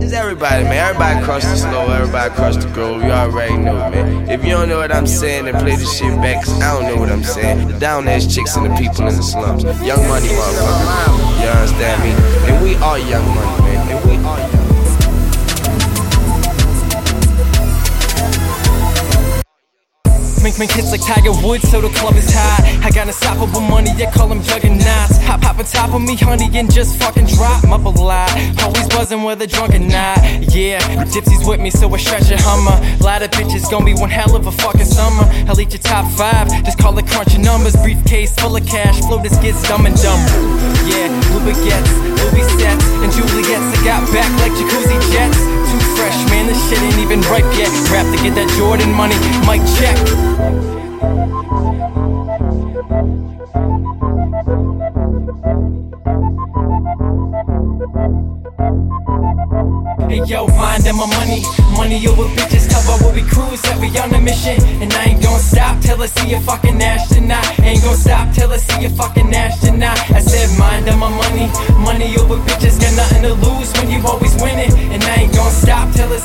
[0.00, 0.76] It's everybody, man.
[0.76, 3.02] Everybody across the slow, everybody across the grove.
[3.02, 4.28] You already know, man.
[4.28, 6.94] If you don't know what I'm saying, then play this shit back, cause I don't
[6.94, 7.68] know what I'm saying.
[7.68, 9.64] The down ass chicks and the people in the slums.
[9.64, 11.40] Young money, motherfucker.
[11.40, 12.12] You understand me?
[12.48, 13.25] And we are young
[20.46, 22.62] Mink mink hits like Tiger Woods, so the club is hot.
[22.78, 25.18] I got unstoppable money, yeah, call them juggernauts.
[25.26, 28.30] Hop, hop on top of me, honey, and just fucking drop up a lot.
[28.62, 30.78] Always buzzing with a drunken night, yeah.
[31.10, 32.78] Gypsy's with me, so I stretch a hummer.
[33.02, 35.26] Lot of bitches, gonna be one hell of a fucking summer.
[35.50, 37.74] I'll eat your top five, just call it crunching numbers.
[37.82, 40.22] Briefcase full of cash, flow this gets dumb and dumb.
[40.86, 41.90] Yeah, Louis gets,
[42.22, 43.66] Louis sets, and Juliet's.
[43.74, 45.42] I got back like jacuzzi jets.
[45.42, 46.15] Too fresh,
[46.68, 47.70] shit ain't even ripe yet.
[47.90, 49.14] Rap to get that Jordan money,
[49.46, 49.96] mic check.
[60.10, 61.42] Hey yo, mind and my money,
[61.76, 62.68] money over bitches.
[62.68, 64.58] Tell what we cruise, that we on a mission.
[64.82, 67.46] And I ain't gonna stop till I see a fucking astronaut.
[67.60, 69.98] Ain't gonna stop till I see a fucking astronaut.
[70.10, 71.46] I said, mind and my money,
[71.78, 72.80] money over bitches.
[72.80, 74.55] Got nothing to lose when you always winning.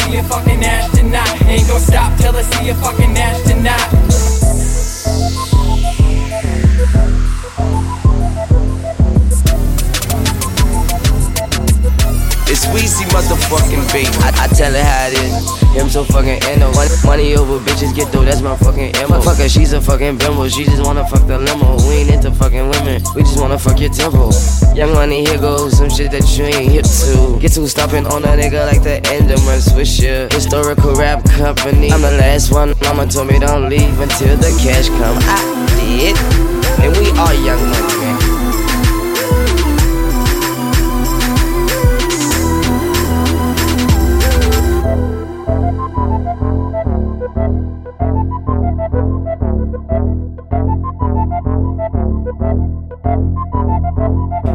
[0.00, 1.42] See a fucking astronaut.
[1.46, 4.08] Ain't gonna stop till I see a fucking astronaut.
[12.50, 14.08] It's Weezy motherfucking baby.
[14.24, 15.58] I, I tell her how it is.
[15.76, 16.72] Him so fucking endo.
[16.72, 19.20] Money, money over bitches get through, that's my fucking MO.
[19.20, 20.48] Fuck her, she's a fucking bimbo.
[20.48, 21.76] She just wanna fuck the limo.
[21.86, 22.87] We ain't into fucking women.
[23.14, 24.32] We just wanna fuck your temple.
[24.74, 27.38] Young money, here goes some shit that you ain't hip to.
[27.40, 30.32] Get to stopping on a nigga like the end of my swisher.
[30.32, 31.90] Historical rap company.
[31.92, 32.74] I'm the last one.
[32.82, 35.18] Mama told me don't leave until the cash come.
[35.20, 36.07] I did.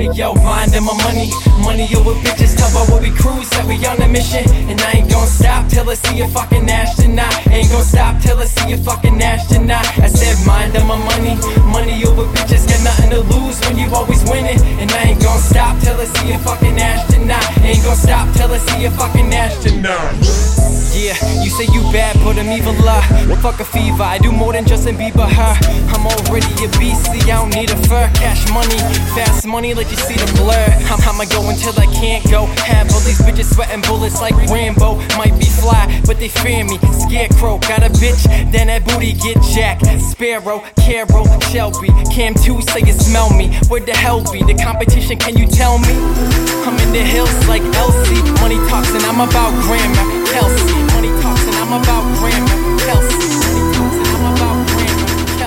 [0.00, 1.28] Yo, mind and my money,
[1.60, 2.56] money over bitches.
[2.56, 4.48] Tell about what we cruise, that we on a mission.
[4.64, 7.28] And I ain't gonna stop till I see a fucking astronaut.
[7.48, 9.84] Ain't gonna stop till I see a fucking astronaut.
[10.00, 11.36] I said, mind and my money,
[11.68, 12.64] money over bitches.
[12.64, 14.58] Got nothing to lose when you always winning.
[14.80, 17.44] And I ain't gonna stop till I see a fucking astronaut.
[17.60, 20.16] Ain't gonna stop till I see a fucking astronaut.
[21.60, 22.72] Say you bad, but I'm evil.
[22.88, 23.02] Uh.
[23.42, 25.28] Fuck a fever, I do more than Justin Bieber.
[25.28, 25.52] Huh?
[25.92, 28.08] I'm already a see, I don't need a fur.
[28.16, 28.78] Cash money,
[29.12, 30.56] fast money, let you see the blur.
[30.88, 32.46] I'm, I'ma go until I can't go.
[32.64, 35.04] Have all these bitches sweating bullets like Rambo.
[35.20, 36.78] Might be fly, but they fear me.
[37.04, 39.84] Scarecrow, got a bitch, then that booty get jacked.
[40.00, 43.52] Sparrow, Carol, Shelby, Cam 2 say you smell me.
[43.68, 45.18] Where the hell be the competition?
[45.18, 45.92] Can you tell me?
[46.64, 48.16] I'm in the hills like LC.
[48.40, 50.20] Money talks and I'm about grammar.
[50.32, 50.89] Kelsey,
[51.72, 52.50] I'm about grammar.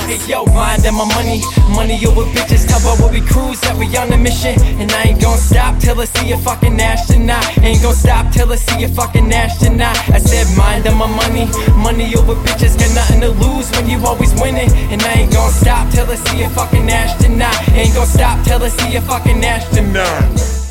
[0.08, 1.42] Hey yo, mind and my money,
[1.76, 2.66] money over bitches.
[2.66, 4.56] Tell about what we cruise, that we on a mission.
[4.80, 7.44] And I ain't gonna stop till I see a fucking astronaut.
[7.58, 9.98] Ain't gonna stop till I see a fucking astronaut.
[10.16, 12.80] I said, mind and my money, money over bitches.
[12.80, 14.72] Got nothing to lose when you always winning.
[14.94, 17.58] And I ain't gonna stop till I see a fucking astronaut.
[17.76, 20.63] Ain't gonna stop till I see a fucking astronaut.